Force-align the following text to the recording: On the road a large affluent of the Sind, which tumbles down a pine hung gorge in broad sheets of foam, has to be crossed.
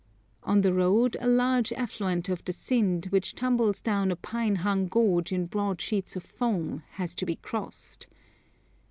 On 0.41 0.61
the 0.61 0.73
road 0.73 1.15
a 1.19 1.27
large 1.27 1.71
affluent 1.73 2.27
of 2.27 2.43
the 2.45 2.53
Sind, 2.53 3.05
which 3.11 3.35
tumbles 3.35 3.79
down 3.79 4.09
a 4.09 4.15
pine 4.15 4.55
hung 4.55 4.87
gorge 4.87 5.31
in 5.31 5.45
broad 5.45 5.79
sheets 5.79 6.15
of 6.15 6.23
foam, 6.23 6.81
has 6.93 7.13
to 7.13 7.23
be 7.23 7.35
crossed. 7.35 8.07